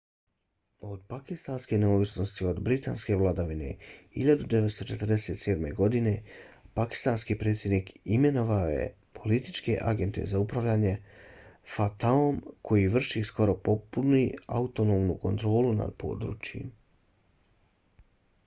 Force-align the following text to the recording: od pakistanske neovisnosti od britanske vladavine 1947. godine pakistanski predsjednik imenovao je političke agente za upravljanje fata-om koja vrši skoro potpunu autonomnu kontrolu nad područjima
od 0.91 1.01
pakistanske 1.11 1.77
neovisnosti 1.81 2.45
od 2.51 2.61
britanske 2.69 3.17
vladavine 3.23 3.67
1947. 4.21 5.67
godine 5.81 6.13
pakistanski 6.79 7.35
predsjednik 7.43 7.91
imenovao 8.17 8.71
je 8.77 8.87
političke 9.21 9.77
agente 9.93 10.25
za 10.33 10.41
upravljanje 10.47 10.95
fata-om 11.75 12.41
koja 12.71 12.91
vrši 12.97 13.23
skoro 13.33 13.57
potpunu 13.71 14.23
autonomnu 14.61 15.19
kontrolu 15.29 15.77
nad 15.85 15.97
područjima 16.07 18.05